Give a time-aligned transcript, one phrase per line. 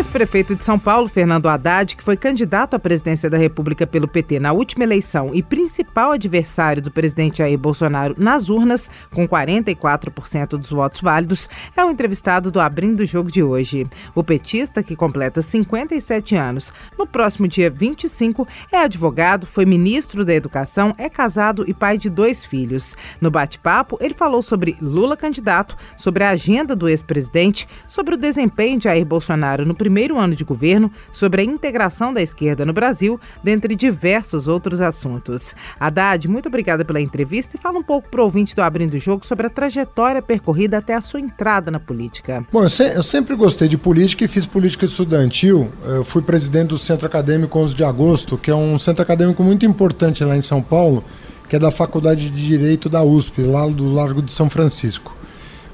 [0.00, 4.40] Ex-prefeito de São Paulo, Fernando Haddad, que foi candidato à presidência da República pelo PT
[4.40, 10.70] na última eleição e principal adversário do presidente Jair Bolsonaro nas urnas, com 44% dos
[10.70, 13.86] votos válidos, é o entrevistado do Abrindo o Jogo de hoje.
[14.14, 20.32] O petista, que completa 57 anos no próximo dia 25, é advogado, foi ministro da
[20.32, 22.96] Educação, é casado e pai de dois filhos.
[23.20, 28.78] No bate-papo, ele falou sobre Lula candidato, sobre a agenda do ex-presidente, sobre o desempenho
[28.78, 33.18] de Jair Bolsonaro no primeiro ano de governo sobre a integração da esquerda no Brasil,
[33.42, 35.54] dentre diversos outros assuntos.
[35.78, 38.98] Haddad, muito obrigada pela entrevista e fala um pouco para o ouvinte do Abrindo o
[38.98, 42.44] Jogo sobre a trajetória percorrida até a sua entrada na política.
[42.52, 45.70] Bom, eu, se, eu sempre gostei de política e fiz política estudantil.
[45.84, 49.64] Eu fui presidente do Centro Acadêmico 11 de Agosto, que é um centro acadêmico muito
[49.66, 51.04] importante lá em São Paulo,
[51.48, 55.16] que é da Faculdade de Direito da USP, lá do Largo de São Francisco.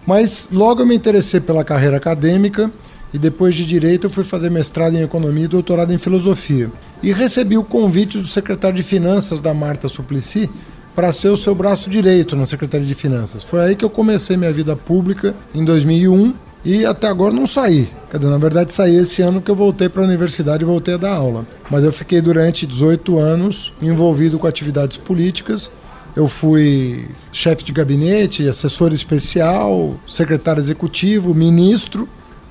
[0.07, 2.71] Mas logo eu me interessei pela carreira acadêmica
[3.17, 6.71] e depois de direito eu fui fazer mestrado em economia e doutorado em filosofia.
[7.03, 10.51] E recebi o convite do secretário de Finanças da Marta Suplicy
[10.95, 13.43] para ser o seu braço direito na Secretaria de Finanças.
[13.43, 17.89] Foi aí que eu comecei minha vida pública em 2001 e até agora não saí.
[18.13, 20.99] Dizer, na verdade saí esse ano que eu voltei para a universidade e voltei a
[20.99, 21.47] dar aula.
[21.71, 25.73] Mas eu fiquei durante 18 anos envolvido com atividades políticas.
[26.15, 32.07] Eu fui chefe de gabinete, assessor especial, secretário executivo, ministro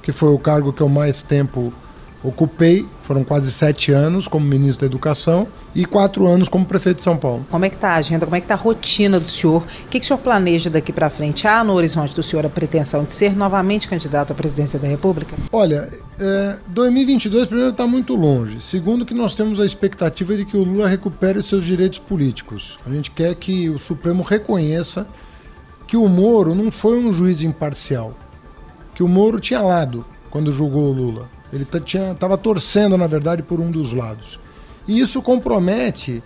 [0.06, 1.74] que foi o cargo que eu mais tempo
[2.24, 2.86] ocupei.
[3.02, 7.18] Foram quase sete anos como ministro da Educação e quatro anos como prefeito de São
[7.18, 7.46] Paulo.
[7.50, 8.24] Como é que está a agenda?
[8.24, 9.64] Como é que está a rotina do senhor?
[9.64, 11.48] O que, que o senhor planeja daqui para frente?
[11.48, 15.36] Há no horizonte do senhor a pretensão de ser novamente candidato à presidência da República?
[15.52, 15.90] Olha,
[16.20, 18.60] é, 2022 primeiro está muito longe.
[18.60, 22.78] Segundo que nós temos a expectativa de que o Lula recupere seus direitos políticos.
[22.86, 25.08] A gente quer que o Supremo reconheça
[25.88, 28.16] que o Moro não foi um juiz imparcial
[28.96, 31.30] que o Moro tinha lado quando julgou o Lula.
[31.54, 34.40] Ele estava torcendo, na verdade, por um dos lados.
[34.88, 36.24] E isso compromete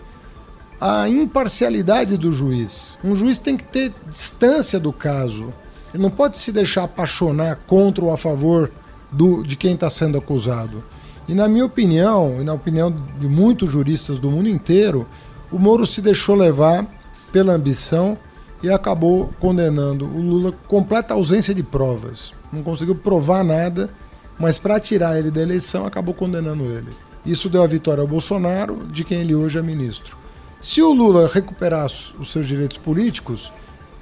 [0.80, 2.98] a imparcialidade do juiz.
[3.04, 5.52] Um juiz tem que ter distância do caso.
[5.92, 8.70] Ele não pode se deixar apaixonar contra ou a favor
[9.12, 10.82] do, de quem está sendo acusado.
[11.28, 15.06] E na minha opinião, e na opinião de muitos juristas do mundo inteiro,
[15.52, 16.86] o Moro se deixou levar
[17.30, 18.16] pela ambição
[18.62, 22.34] e acabou condenando o Lula completa ausência de provas.
[22.52, 23.90] Não conseguiu provar nada,
[24.38, 26.90] mas para tirar ele da eleição acabou condenando ele.
[27.24, 30.16] Isso deu a vitória ao Bolsonaro, de quem ele hoje é ministro.
[30.60, 33.52] Se o Lula recuperar os seus direitos políticos,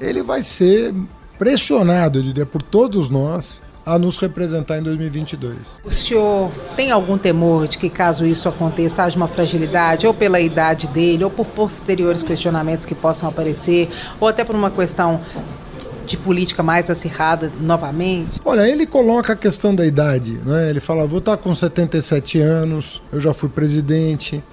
[0.01, 0.95] ele vai ser
[1.39, 5.81] pressionado, eu diria, por todos nós a nos representar em 2022.
[5.82, 10.38] O senhor tem algum temor de que, caso isso aconteça, haja uma fragilidade, ou pela
[10.38, 13.88] idade dele, ou por posteriores questionamentos que possam aparecer,
[14.21, 15.21] ou até por uma questão
[16.04, 18.38] de política mais acirrada novamente?
[18.44, 20.69] Olha, ele coloca a questão da idade, né?
[20.69, 24.44] Ele fala: vou estar com 77 anos, eu já fui presidente.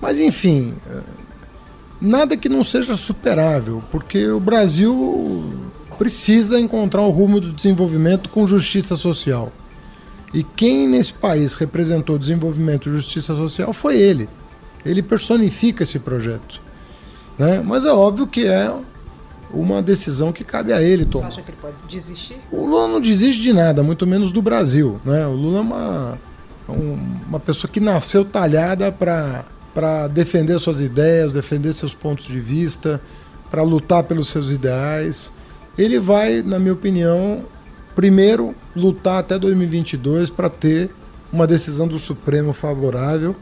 [0.00, 1.00] Mas, enfim, eh,
[2.00, 5.63] nada que não seja superável, porque o Brasil
[5.94, 9.52] precisa encontrar o rumo do desenvolvimento com justiça social.
[10.32, 14.28] E quem nesse país representou desenvolvimento e justiça social foi ele.
[14.84, 16.60] Ele personifica esse projeto.
[17.38, 17.62] Né?
[17.64, 18.72] Mas é óbvio que é
[19.50, 21.30] uma decisão que cabe a ele tomar.
[21.30, 22.36] Você acha que ele pode desistir?
[22.50, 25.00] O Lula não desiste de nada, muito menos do Brasil.
[25.04, 25.24] Né?
[25.26, 26.18] O Lula é uma,
[27.28, 33.00] uma pessoa que nasceu talhada para defender suas ideias, defender seus pontos de vista,
[33.50, 35.32] para lutar pelos seus ideais
[35.76, 37.44] ele vai, na minha opinião,
[37.94, 40.90] primeiro lutar até 2022 para ter
[41.32, 43.34] uma decisão do Supremo favorável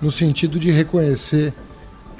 [0.00, 1.52] no sentido de reconhecer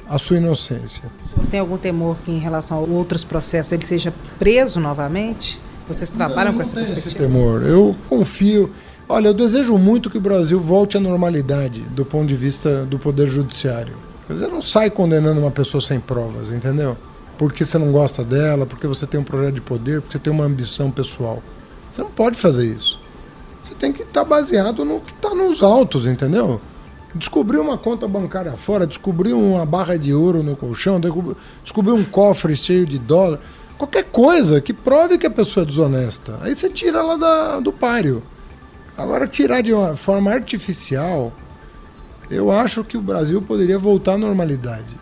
[0.07, 1.11] a sua inocência.
[1.25, 5.59] O senhor tem algum temor que em relação a outros processos ele seja preso novamente?
[5.87, 7.07] Vocês trabalham não, com essa perspectiva?
[7.09, 7.63] Esse temor.
[7.63, 8.71] Eu confio.
[9.07, 12.97] Olha, eu desejo muito que o Brasil volte à normalidade do ponto de vista do
[12.97, 13.95] poder judiciário.
[14.27, 16.97] Quer dizer, não sai condenando uma pessoa sem provas, entendeu?
[17.37, 20.31] Porque você não gosta dela, porque você tem um projeto de poder, porque você tem
[20.31, 21.41] uma ambição pessoal.
[21.91, 22.99] Você não pode fazer isso.
[23.61, 26.61] Você tem que estar tá baseado no que está nos autos, entendeu?
[27.15, 30.99] Descobrir uma conta bancária fora, descobrir uma barra de ouro no colchão,
[31.63, 33.39] descobrir um cofre cheio de dólar,
[33.77, 36.37] qualquer coisa que prove que a pessoa é desonesta.
[36.41, 38.21] Aí você tira ela da, do páreo.
[38.97, 41.33] Agora, tirar de uma forma artificial,
[42.29, 44.95] eu acho que o Brasil poderia voltar à normalidade.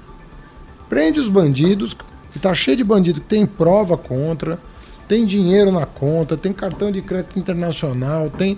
[0.90, 1.96] Prende os bandidos,
[2.36, 4.60] e tá cheio de bandido que tem prova contra,
[5.08, 8.58] tem dinheiro na conta, tem cartão de crédito internacional, tem,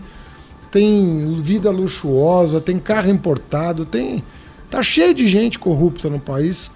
[0.71, 4.23] tem vida luxuosa, tem carro importado, tem
[4.69, 6.69] Tá cheio de gente corrupta no país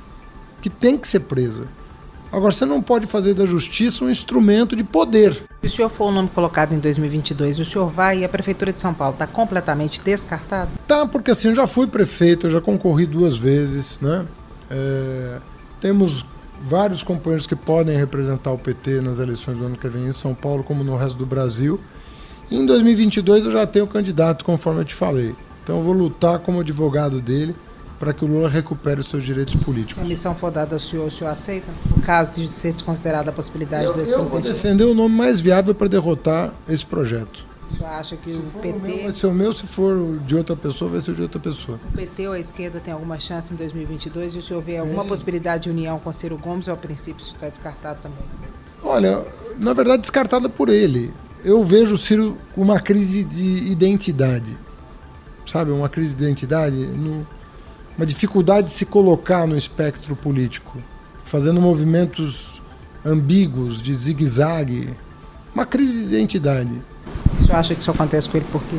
[0.61, 1.67] que tem que ser presa.
[2.31, 5.33] Agora, você não pode fazer da justiça um instrumento de poder.
[5.61, 8.71] Se o senhor for o nome colocado em 2022, o senhor vai e a Prefeitura
[8.71, 10.69] de São Paulo está completamente descartada?
[10.87, 14.25] Tá, porque assim, eu já fui prefeito, eu já concorri duas vezes, né?
[14.69, 15.39] É,
[15.81, 16.25] temos
[16.61, 20.33] vários companheiros que podem representar o PT nas eleições do ano que vem em São
[20.33, 21.79] Paulo, como no resto do Brasil.
[22.51, 25.35] E em 2022 eu já tenho candidato, conforme eu te falei.
[25.63, 27.55] Então eu vou lutar como advogado dele
[27.99, 29.95] para que o Lula recupere os seus direitos políticos.
[29.95, 31.69] Se a missão for dada ao senhor, o senhor aceita?
[31.93, 34.35] No caso de ser desconsiderada a possibilidade eu, do ex-presidente?
[34.35, 37.48] Eu vou defender o nome mais viável para derrotar esse projeto.
[37.71, 38.77] O senhor acha que se o PT.
[38.77, 41.39] O meu, vai ser o meu, se for de outra pessoa, vai ser de outra
[41.39, 41.79] pessoa.
[41.89, 45.03] O PT ou a esquerda tem alguma chance em 2022 e o senhor vê alguma
[45.03, 45.07] é.
[45.07, 48.19] possibilidade de união com Ciro Gomes ou, ao princípio, isso está descartado também?
[48.83, 49.23] Olha,
[49.57, 51.13] na verdade, descartada por ele.
[51.43, 54.57] Eu vejo o Ciro uma crise de identidade.
[55.45, 56.89] Sabe, uma crise de identidade.
[57.95, 60.77] Uma dificuldade de se colocar no espectro político,
[61.25, 62.61] fazendo movimentos
[63.05, 64.89] ambíguos, de zigue-zague,
[65.53, 66.81] uma crise de identidade.
[67.49, 68.77] Senhor acha que isso acontece com ele por quê?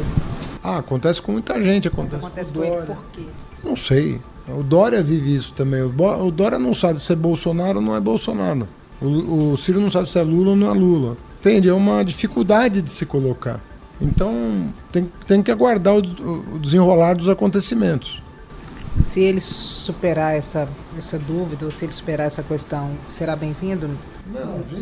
[0.62, 3.26] Ah, acontece com muita gente, acontece, acontece com, com ele por quê?
[3.64, 4.20] Não sei.
[4.48, 5.82] O Dória vive isso também.
[5.82, 8.68] O Dória não sabe se é Bolsonaro ou não é Bolsonaro.
[9.00, 11.16] O, o Ciro não sabe se é Lula ou não é Lula.
[11.40, 11.68] Entende?
[11.68, 13.60] É uma dificuldade de se colocar.
[14.00, 18.22] Então tem, tem que aguardar o, o desenrolar dos acontecimentos
[18.92, 20.68] se ele superar essa,
[20.98, 23.88] essa dúvida, ou se ele superar essa questão, será bem-vindo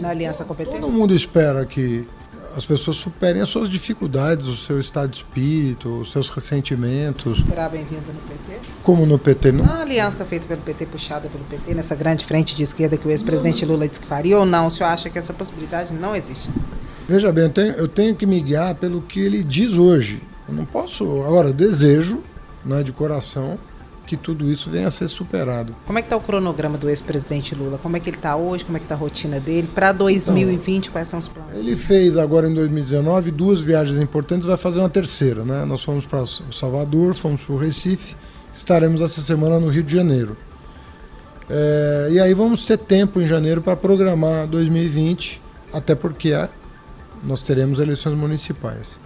[0.01, 0.81] na aliança competente?
[0.81, 2.07] Todo mundo espera que
[2.57, 7.45] as pessoas superem as suas dificuldades, o seu estado de espírito, os seus ressentimentos.
[7.45, 8.61] Será bem-vindo no PT?
[8.83, 9.53] Como no PT?
[9.53, 9.65] Não?
[9.65, 13.11] Na aliança feita pelo PT, puxada pelo PT, nessa grande frente de esquerda que o
[13.11, 14.67] ex-presidente Lula disse que faria, ou não?
[14.67, 16.51] O senhor acha que essa possibilidade não existe?
[17.09, 20.23] Veja bem, eu tenho, eu tenho que me guiar pelo que ele diz hoje.
[20.49, 21.23] Eu não posso.
[21.23, 22.23] Agora, desejo,
[22.65, 23.59] né, de coração,
[24.09, 25.77] que tudo isso venha a ser superado.
[25.87, 27.77] Como é que está o cronograma do ex-presidente Lula?
[27.77, 28.65] Como é que ele está hoje?
[28.65, 29.69] Como é que está a rotina dele?
[29.75, 31.53] Para 2020, então, quais são os planos?
[31.55, 35.45] Ele fez agora em 2019 duas viagens importantes, vai fazer uma terceira.
[35.45, 35.67] Né?
[35.67, 38.17] Nós fomos para Salvador, fomos para o Recife,
[38.51, 40.37] estaremos essa semana no Rio de Janeiro.
[41.51, 46.49] É, e aí vamos ter tempo em janeiro para programar 2020, até porque é,
[47.23, 48.99] nós teremos eleições municipais.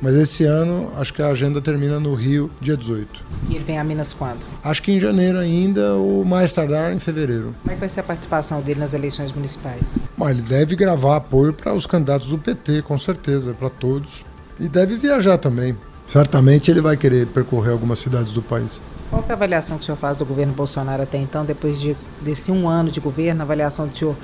[0.00, 3.20] Mas esse ano, acho que a agenda termina no Rio, dia 18.
[3.48, 4.44] E ele vem a Minas quando?
[4.62, 7.54] Acho que em janeiro ainda, ou mais tardar em fevereiro.
[7.62, 9.96] Como é que vai ser a participação dele nas eleições municipais?
[10.16, 14.24] Mas ele deve gravar apoio para os candidatos do PT, com certeza, para todos.
[14.58, 15.76] E deve viajar também.
[16.06, 18.80] Certamente ele vai querer percorrer algumas cidades do país.
[19.10, 21.90] Qual é a avaliação que o senhor faz do governo Bolsonaro até então, depois de,
[22.20, 24.16] desse um ano de governo, a avaliação do senhor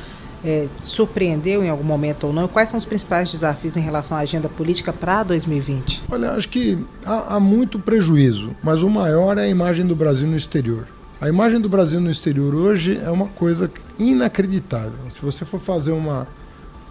[0.44, 2.48] é, surpreendeu em algum momento ou não?
[2.48, 6.04] Quais são os principais desafios em relação à agenda política para 2020?
[6.10, 10.28] Olha, acho que há, há muito prejuízo, mas o maior é a imagem do Brasil
[10.28, 10.86] no exterior.
[11.20, 14.98] A imagem do Brasil no exterior hoje é uma coisa inacreditável.
[15.10, 16.26] Se você for fazer uma,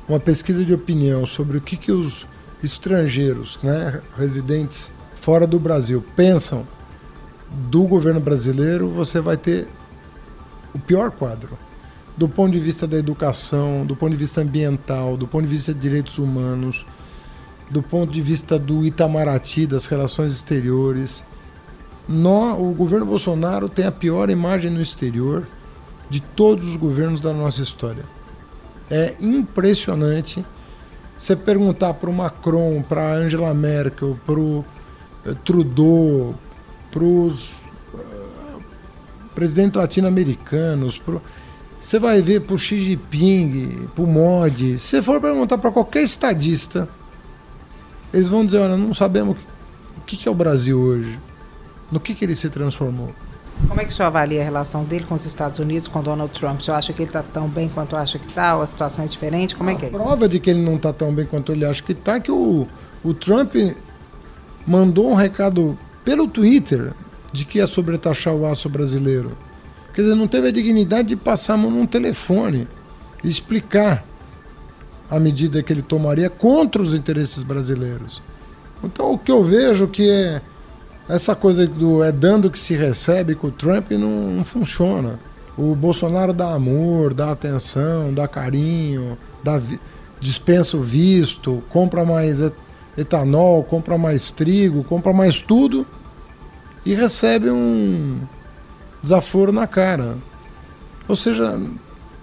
[0.08, 2.28] uma pesquisa de opinião sobre o que, que os
[2.64, 6.68] estrangeiros, né, residentes fora do Brasil, pensam
[7.70, 9.68] do governo brasileiro, você vai ter
[10.74, 11.58] o pior quadro
[12.20, 15.74] do ponto de vista da educação, do ponto de vista ambiental, do ponto de vista
[15.74, 16.86] de direitos humanos,
[17.72, 21.24] do ponto de vista do Itamaraty, das relações exteriores.
[22.58, 25.48] O governo Bolsonaro tem a pior imagem no exterior
[26.10, 28.04] de todos os governos da nossa história.
[28.92, 30.46] É impressionante.
[31.18, 34.66] Você perguntar para o Macron, para Angela Merkel, para o
[35.26, 36.36] eh, Trudeau,
[36.92, 37.62] para os
[37.94, 38.62] uh,
[39.34, 41.22] presidentes latino-americanos, pro
[41.80, 44.78] você vai ver pro Xi Jinping, pro Modi.
[44.78, 46.90] Se você for perguntar para qualquer estadista,
[48.14, 49.38] eles vão dizer: olha, não sabemos
[49.98, 51.20] o que, é o Brasil hoje,
[51.92, 53.14] no que, que ele se transformou.
[53.68, 56.32] Como é que o senhor avalia a relação dele com os Estados Unidos, com Donald
[56.38, 56.60] Trump?
[56.60, 58.56] O senhor acha que ele está tão bem quanto acha que está?
[58.56, 59.56] Ou a situação é diferente?
[59.56, 59.98] Como é que é isso?
[59.98, 62.20] A prova de que ele não está tão bem quanto ele acha que está é
[62.20, 62.68] que o,
[63.04, 63.54] o Trump
[64.66, 66.94] mandou um recado pelo Twitter
[67.32, 69.38] de que ia sobretaxar o aço brasileiro.
[70.00, 72.66] Quer dizer, não teve a dignidade de passar a mão num telefone
[73.22, 74.06] e explicar
[75.12, 78.24] a medida que ele tomaria contra os interesses brasileiros.
[78.82, 80.42] Então, o que eu vejo que é
[81.10, 85.20] essa coisa do é dando que se recebe com o Trump não, não funciona.
[85.58, 89.62] O Bolsonaro dá amor, dá atenção, dá carinho, dá
[90.18, 92.40] dispensa o visto, compra mais
[92.98, 95.86] etanol, compra mais trigo, compra mais tudo
[96.86, 98.22] e recebe um,
[99.02, 100.18] desaforo na cara.
[101.08, 101.60] Ou seja,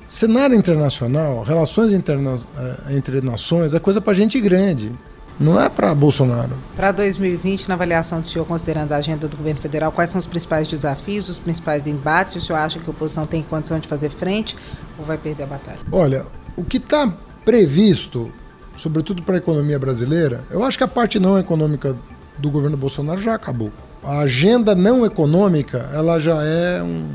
[0.08, 4.92] cenário internacional, relações interna eh, entre nações é coisa para gente grande.
[5.38, 6.56] Não é para Bolsonaro.
[6.74, 10.24] Para 2020, na avaliação do senhor, considerando a agenda do governo federal, quais são os
[10.24, 12.36] principais desafios, os principais embates?
[12.36, 14.56] O senhor acha que a oposição tem condição de fazer frente
[14.98, 15.80] ou vai perder a batalha?
[15.92, 16.24] Olha,
[16.56, 17.12] o que está
[17.44, 18.32] previsto,
[18.76, 21.94] sobretudo para a economia brasileira, eu acho que a parte não econômica
[22.38, 23.70] do governo Bolsonaro já acabou.
[24.02, 27.08] A agenda não econômica, ela já é um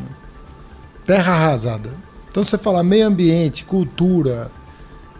[1.06, 1.90] terra arrasada.
[2.30, 4.52] Então você fala meio ambiente, cultura,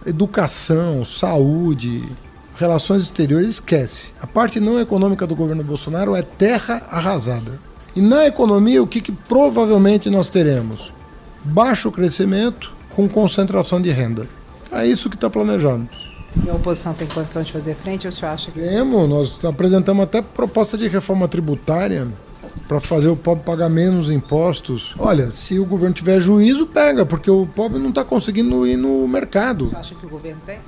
[0.06, 2.02] educação, saúde,
[2.56, 4.12] relações exteriores, esquece.
[4.20, 7.60] A parte não econômica do governo Bolsonaro é terra arrasada.
[7.94, 10.94] E na economia, o que, que provavelmente nós teremos?
[11.44, 14.28] Baixo crescimento com concentração de renda.
[14.70, 15.86] É isso que está planejado.
[16.44, 18.60] E a oposição tem condição de fazer frente ou o senhor acha que.
[18.60, 22.08] Temos, nós apresentamos até proposta de reforma tributária
[22.66, 24.94] para fazer o pobre pagar menos impostos.
[24.98, 29.06] Olha, se o governo tiver juízo, pega, porque o pobre não está conseguindo ir no
[29.06, 29.68] mercado.
[29.68, 30.58] Você acha que o governo tem?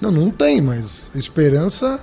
[0.00, 2.00] Não, não tem, mas esperança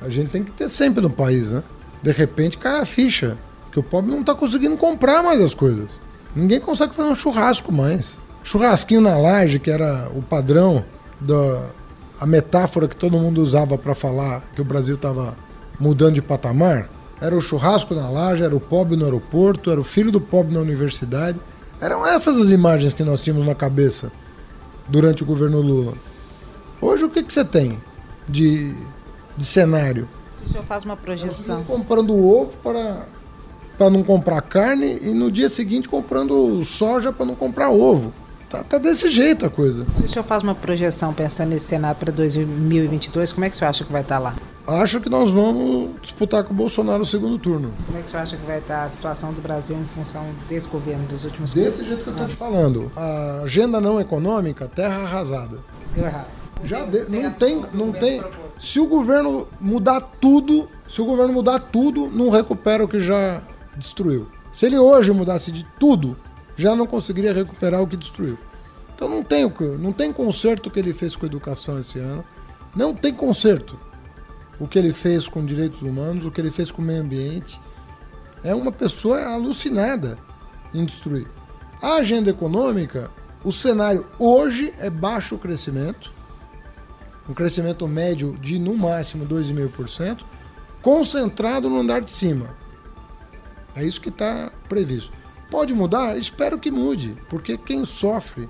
[0.00, 1.62] a gente tem que ter sempre no país, né?
[2.02, 3.36] De repente cai a ficha,
[3.70, 6.00] que o pobre não está conseguindo comprar mais as coisas.
[6.34, 8.18] Ninguém consegue fazer um churrasco mais.
[8.42, 10.84] Churrasquinho na laje, que era o padrão
[11.20, 11.66] da
[12.20, 15.34] a metáfora que todo mundo usava para falar que o Brasil estava
[15.78, 19.84] mudando de patamar, era o churrasco na laje, era o pobre no aeroporto, era o
[19.84, 21.38] filho do pobre na universidade.
[21.80, 24.12] Eram essas as imagens que nós tínhamos na cabeça
[24.86, 25.94] durante o governo Lula.
[26.80, 27.80] Hoje o que, que você tem
[28.28, 28.74] de,
[29.36, 30.06] de cenário?
[30.44, 31.62] O senhor faz uma projeção.
[31.64, 33.06] Comprando ovo para,
[33.78, 38.12] para não comprar carne e no dia seguinte comprando soja para não comprar ovo.
[38.50, 39.86] Tá, tá, desse jeito a coisa.
[39.92, 43.58] Se o senhor faz uma projeção pensando nesse cenário para 2022, como é que o
[43.58, 44.34] senhor acha que vai estar lá?
[44.66, 47.72] Acho que nós vamos disputar com o Bolsonaro o segundo turno.
[47.86, 50.26] Como é que o senhor acha que vai estar a situação do Brasil em função
[50.48, 52.90] desse governo dos últimos Desse jeito que eu estou te falando.
[52.96, 55.60] A agenda não econômica, terra arrasada.
[55.94, 56.26] Deu errado.
[56.64, 58.22] Já de, não tem, não tem.
[58.58, 63.40] Se o governo mudar tudo, se o governo mudar tudo, não recupera o que já
[63.76, 64.26] destruiu.
[64.52, 66.16] Se ele hoje mudasse de tudo,
[66.60, 68.38] já não conseguiria recuperar o que destruiu.
[68.94, 72.24] Então não tem, não tem conserto que ele fez com a educação esse ano.
[72.74, 73.78] Não tem conserto
[74.58, 77.60] o que ele fez com direitos humanos, o que ele fez com o meio ambiente.
[78.44, 80.18] É uma pessoa alucinada
[80.74, 81.26] em destruir.
[81.80, 83.10] A agenda econômica,
[83.42, 86.12] o cenário hoje é baixo crescimento
[87.30, 90.24] um crescimento médio de no máximo 2,5%,
[90.82, 92.56] concentrado no andar de cima.
[93.76, 95.12] É isso que está previsto.
[95.50, 96.16] Pode mudar?
[96.16, 98.48] Espero que mude, porque quem sofre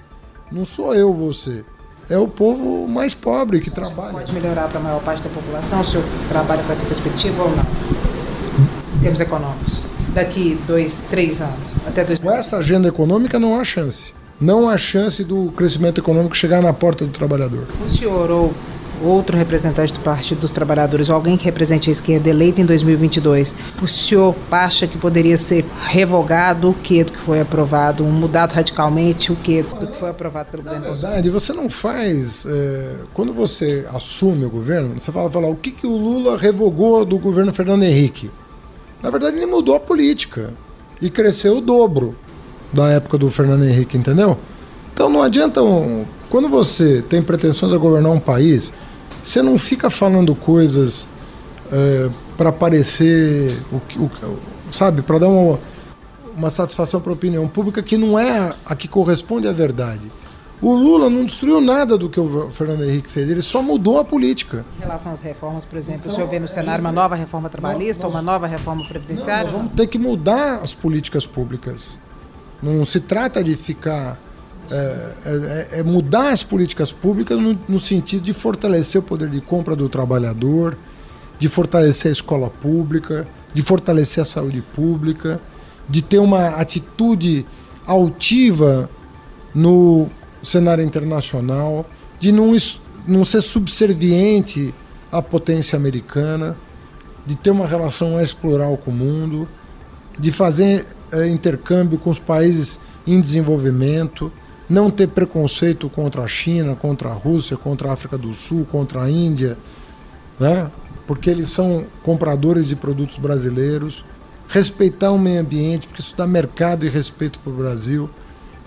[0.53, 1.65] não sou eu, você.
[2.09, 4.13] É o povo mais pobre que trabalha.
[4.13, 5.81] Pode melhorar para a maior parte da população?
[5.81, 7.65] O senhor trabalha com essa perspectiva ou não?
[8.97, 9.81] Em termos econômicos.
[10.13, 12.19] Daqui dois, três anos, até dois.
[12.19, 16.73] Com essa agenda econômica não há chance não há chance do crescimento econômico chegar na
[16.73, 17.67] porta do trabalhador.
[17.85, 18.55] O senhor ou
[19.03, 23.57] outro representante do Partido dos Trabalhadores, ou alguém que represente a esquerda eleita em 2022,
[23.83, 29.37] o senhor acha que poderia ser revogado o que que foi aprovado, mudado radicalmente o
[29.37, 32.47] que que foi aprovado pelo Na governo verdade, você não faz.
[32.47, 37.05] É, quando você assume o governo, você fala, fala o que, que o Lula revogou
[37.05, 38.31] do governo Fernando Henrique.
[39.03, 40.53] Na verdade, ele mudou a política
[41.01, 42.15] e cresceu o dobro
[42.73, 44.37] da época do Fernando Henrique, entendeu?
[44.93, 45.63] Então não adianta.
[45.63, 48.73] Um, quando você tem pretensões de governar um país,
[49.23, 51.09] você não fica falando coisas
[51.71, 53.57] é, para parecer.
[53.73, 54.39] O, o,
[54.73, 55.59] sabe, para dar uma,
[56.37, 60.11] uma satisfação para a opinião pública que não é a que corresponde à verdade.
[60.63, 64.05] O Lula não destruiu nada do que o Fernando Henrique fez, ele só mudou a
[64.05, 64.65] política.
[64.77, 67.49] Em relação às reformas, por exemplo, então, o senhor vê no cenário uma nova reforma
[67.49, 69.45] trabalhista, nós, uma nova reforma previdenciária?
[69.45, 71.99] Não, nós vamos ter que mudar as políticas públicas.
[72.63, 74.19] Não se trata de ficar.
[74.71, 79.41] É, é, é mudar as políticas públicas no, no, sentido de fortalecer o poder de
[79.41, 80.79] compra do trabalhador,
[81.41, 85.41] de fortalecer a escola pública, de fortalecer a saúde pública,
[85.89, 87.45] de ter uma atitude
[87.85, 88.89] altiva
[89.53, 90.09] no
[90.41, 91.85] cenário internacional,
[92.21, 92.57] de não,
[93.07, 94.73] não ser subserviente
[95.11, 96.57] à potência americana,
[97.27, 99.49] de ter uma relação mais plural com o mundo,
[100.19, 104.33] de fazer é, intercâmbio com os países em desenvolvimento,
[104.71, 109.03] não ter preconceito contra a China, contra a Rússia, contra a África do Sul, contra
[109.03, 109.59] a Índia,
[110.39, 110.71] né?
[111.09, 114.05] porque eles são compradores de produtos brasileiros,
[114.49, 118.09] respeitar o meio ambiente, porque isso dá mercado e respeito para o Brasil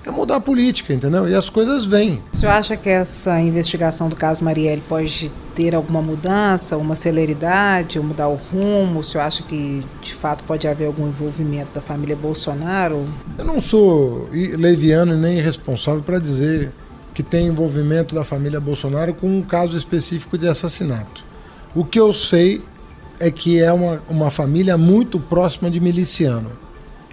[0.05, 1.27] é mudar a política, entendeu?
[1.29, 2.21] E as coisas vêm.
[2.33, 7.99] O senhor acha que essa investigação do caso Marielle pode ter alguma mudança, uma celeridade,
[7.99, 8.99] mudar o rumo?
[8.99, 13.05] O senhor acha que, de fato, pode haver algum envolvimento da família Bolsonaro?
[13.37, 16.71] Eu não sou leviano nem irresponsável para dizer
[17.13, 21.23] que tem envolvimento da família Bolsonaro com um caso específico de assassinato.
[21.75, 22.63] O que eu sei
[23.19, 26.51] é que é uma, uma família muito próxima de miliciano.